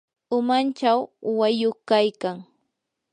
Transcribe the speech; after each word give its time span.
umanchaw 0.37 0.99
uwayuq 1.29 1.77
kaykan. 1.89 2.37